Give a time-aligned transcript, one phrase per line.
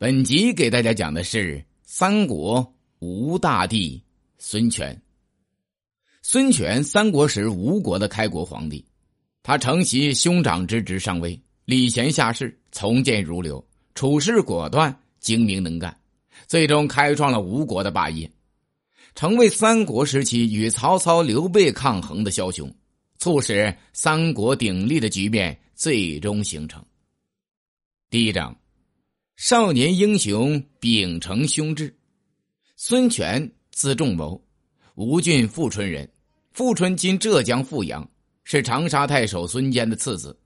[0.00, 4.02] 本集给大家讲的是三国吴大帝
[4.38, 4.98] 孙权。
[6.22, 8.82] 孙权三国时吴国的开国皇帝，
[9.42, 13.62] 他承袭兄长之职上位，礼贤下士，从谏如流，
[13.94, 15.94] 处事果断，精明能干，
[16.46, 18.32] 最终开创了吴国的霸业，
[19.14, 22.74] 成为三国时期与曹操、刘备抗衡的枭雄，
[23.18, 26.82] 促使三国鼎立的局面最终形成。
[28.08, 28.56] 第一章。
[29.42, 31.96] 少年英雄秉承兄志，
[32.76, 34.38] 孙权字仲谋，
[34.96, 36.06] 吴郡富春人。
[36.52, 38.06] 富春今浙江富阳，
[38.44, 40.38] 是长沙太守孙坚的次子。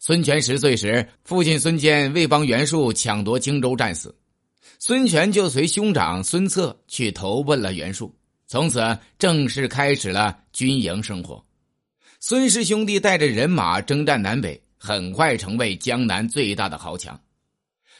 [0.00, 4.16] 孙权十岁时，父亲孙坚为帮袁术抢夺荆州战死，
[4.78, 11.44] 孙权就随兄长孙策去投奔了袁术，从此正式开始了军营生活。
[12.18, 17.20] 孙氏兄弟带着人马征战南北，很快成为江南最大的豪强。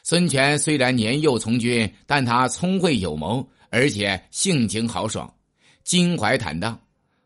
[0.03, 5.33] 孙权虽然年幼从军，但他聪慧有谋，而且性情豪爽，
[5.85, 6.81] 襟怀坦荡，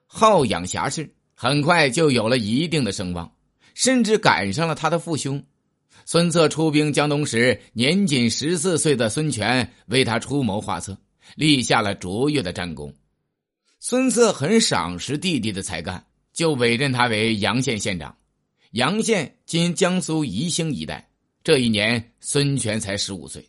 [0.06, 3.32] 好养侠士，很快就有了一定的声望，
[3.74, 5.42] 甚至赶上了他的父兄
[6.04, 10.96] 孙策出兵江东时，年仅十四岁的孙权为他出谋划策，
[11.34, 12.94] 立下了卓越的战功。
[13.80, 18.14] 孙策很赏识弟弟的才干，就委任他为阳县县长。
[18.72, 21.08] 阳县今江苏宜兴一带。
[21.46, 23.48] 这一年，孙权才十五岁。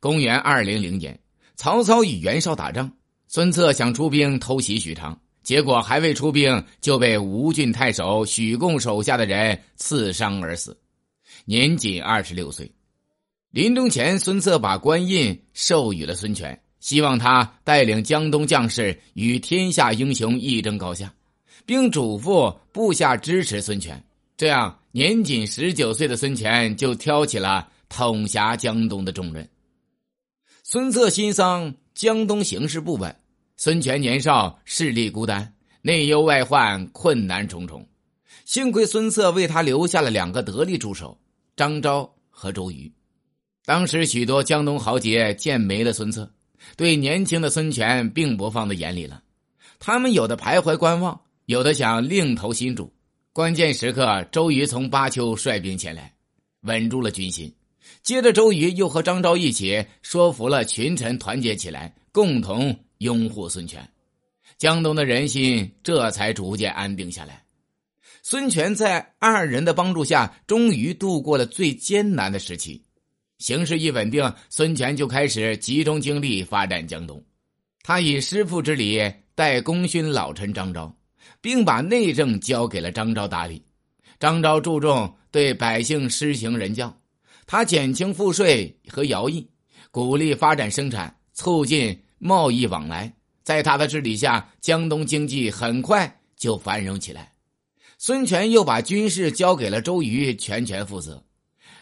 [0.00, 1.20] 公元二零零年，
[1.56, 2.90] 曹操与袁绍打仗，
[3.28, 10.74] 孙策想出兵偷袭许昌，结果还未出兵就被吴郡太守许贡手下的人刺伤而死，
[11.44, 12.72] 年仅二十六岁。
[13.50, 21.12] 临终前，孙策把官印授予了孙权，希望他带领江东将士与天下英雄一争高下，
[21.66, 24.02] 并嘱咐部下支持孙权。
[24.42, 29.48] 这样，年仅十九岁的孙权就挑起了统辖江东的重任。
[30.64, 33.14] 孙策心丧江东形势不稳，
[33.56, 37.88] 孙权年少势力孤单，内忧外患，困难重重。
[38.44, 41.16] 幸亏孙策为他留下了两个得力助手
[41.54, 42.92] 张昭和周瑜。
[43.64, 46.28] 当时许多江东豪杰见没了孙策，
[46.76, 49.22] 对年轻的孙权并不放在眼里了。
[49.78, 52.92] 他们有的徘徊观望，有的想另投新主。
[53.34, 56.12] 关键时刻，周瑜从巴丘率兵前来，
[56.64, 57.50] 稳住了军心。
[58.02, 63.88] 接着，周瑜又和张昭一起说服了群臣团结起来，共同拥护孙权。
[64.58, 67.42] 江东的人心这才逐渐安定下来。
[68.22, 72.84] 孙权在二人的帮助下，终于度过了最艰难的时期。
[73.38, 77.24] 形势一稳定，孙权就开始集中精力发展江东。
[77.82, 79.00] 他以师父之礼
[79.34, 80.94] 待功勋老臣张昭。
[81.40, 83.62] 并把内政交给了张昭打理。
[84.18, 86.96] 张昭注重对百姓施行仁教，
[87.46, 89.48] 他减轻赋税和徭役，
[89.90, 93.12] 鼓励发展生产，促进贸易往来。
[93.42, 97.32] 在他的治理下，江东经济很快就繁荣起来。
[97.98, 101.24] 孙权又把军事交给了周瑜全权负责。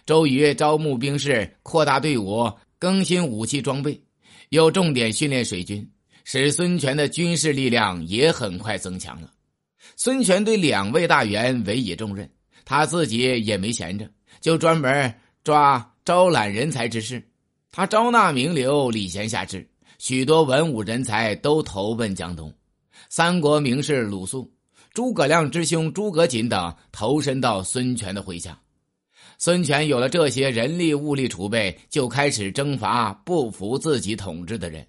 [0.07, 4.03] 周瑜招募兵士，扩大队伍，更新武器装备，
[4.49, 5.87] 又重点训练水军，
[6.25, 9.31] 使孙权的军事力量也很快增强了。
[9.97, 12.31] 孙权对两位大员委以重任，
[12.65, 14.09] 他自己也没闲着，
[14.41, 17.23] 就专门抓招揽人才之事。
[17.73, 22.53] 他招纳名流，礼贤下士，许多文武人才都投奔江东。
[23.09, 24.53] 三国名士鲁肃、
[24.93, 28.59] 诸葛亮之兄诸葛瑾等投身到孙权的麾下。
[29.39, 34.87] 孙权有了这些人力物力储备，就开始征伐不服自己统治的人。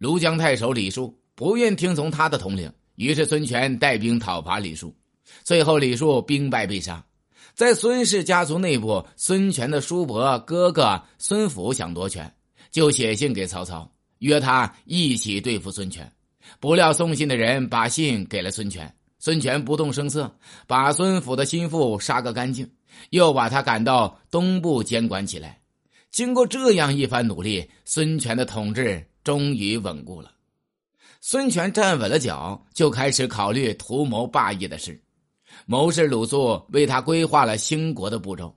[0.00, 2.72] 庐江太守李树不愿听从他的统领。
[2.94, 4.96] 于是孙权带兵讨伐李树，
[5.44, 7.04] 最后李树兵败被杀。
[7.54, 12.34] 在孙氏家族内部，孙权的叔伯哥哥孙府想夺权，
[12.70, 13.90] 就写信给曹操，
[14.20, 16.10] 约他一起对付孙权。
[16.60, 20.34] 不料送信的人把信给了孙权，孙权不动声色，
[20.66, 22.70] 把孙府的心腹杀个干净，
[23.10, 25.60] 又把他赶到东部监管起来。
[26.10, 30.32] 经过这样一番努力，孙权的统治终于稳固了。
[31.20, 35.00] 孙权站稳了脚，就开始考虑图谋霸业的事。
[35.66, 38.54] 谋士鲁肃为他规划了兴国的步骤：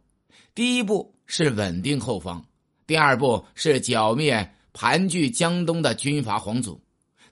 [0.55, 2.43] 第一步是稳定后方，
[2.87, 6.81] 第二步是剿灭盘踞江东的军阀皇族，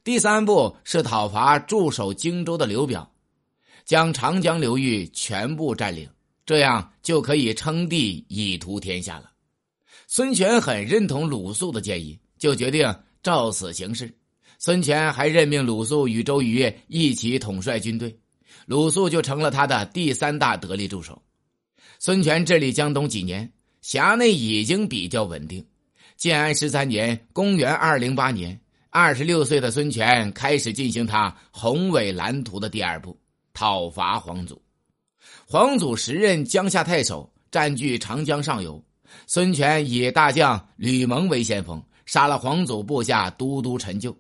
[0.04, 3.10] 第三步是讨伐驻守荆州的刘表，
[3.86, 6.10] 将长江流域全部占领，
[6.46, 9.32] 这样就可以称帝以图天下了。
[10.08, 14.14] 孙权很认同鲁肃的建议，就决定照此行事。
[14.58, 18.16] 孙权还任命鲁肃与周瑜一起统帅军队，
[18.66, 21.22] 鲁肃就成了他的第三大得力助手。
[21.98, 23.52] 孙权治理江东几年，
[23.82, 25.66] 辖内已经比较稳定，
[26.16, 28.60] 建安十三年（公元208年），
[28.92, 33.20] 二十六岁的孙权开始进行他宏伟蓝图的第二步——
[33.54, 34.62] 讨伐黄祖。
[35.48, 38.84] 黄祖时任江夏太守，占据长江上游。
[39.26, 44.16] 孙权以大将吕蒙为先锋，杀了黄祖部下都督陈就，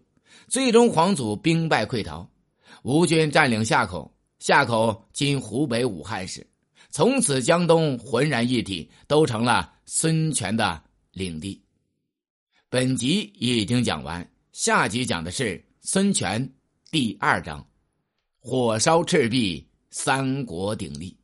[0.47, 2.29] 最终黄祖兵败溃逃。
[2.83, 6.45] 吴军占领夏口，夏口今湖北武汉市。
[6.89, 10.81] 从此，江东浑然一体，都成了孙权的
[11.11, 11.61] 领地。
[12.69, 16.53] 本集已经讲完，下集讲的是孙权
[16.89, 17.65] 第二章：
[18.39, 21.20] 火烧赤壁，三国鼎立。